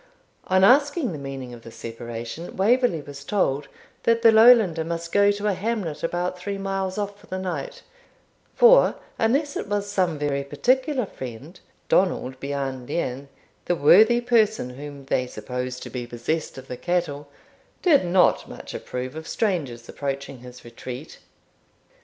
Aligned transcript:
On 0.47 0.63
asking 0.63 1.11
the 1.11 1.19
meaning 1.19 1.53
of 1.53 1.61
this 1.61 1.75
separation, 1.75 2.57
Waverley 2.57 3.01
was 3.01 3.23
told 3.23 3.67
that 4.01 4.23
the 4.23 4.31
Lowlander 4.31 4.83
must 4.83 5.11
go 5.11 5.29
to 5.29 5.45
a 5.45 5.53
hamlet 5.53 6.01
about 6.01 6.39
three 6.39 6.57
miles 6.57 6.97
off 6.97 7.19
for 7.19 7.27
the 7.27 7.37
night; 7.37 7.83
for 8.55 8.95
unless 9.19 9.55
it 9.55 9.67
was 9.67 9.87
some 9.87 10.17
very 10.17 10.43
particular 10.43 11.05
friend, 11.05 11.59
Donald 11.87 12.39
Bean 12.39 12.87
Lean, 12.87 13.29
the 13.65 13.75
worthy 13.75 14.21
person 14.21 14.71
whom 14.71 15.05
they 15.05 15.27
supposed 15.27 15.83
to 15.83 15.91
be 15.91 16.07
possessed 16.07 16.57
of 16.57 16.67
the 16.67 16.77
cattle, 16.77 17.27
did 17.83 18.03
not 18.03 18.49
much 18.49 18.73
approve 18.73 19.15
of 19.15 19.27
strangers 19.27 19.87
approaching 19.87 20.39
his 20.39 20.65
retreat. 20.65 21.19